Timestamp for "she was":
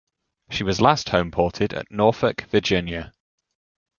0.49-0.81